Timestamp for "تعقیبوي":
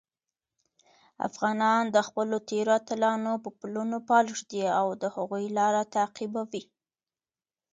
5.95-6.63